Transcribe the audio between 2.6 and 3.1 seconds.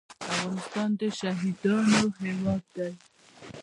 دی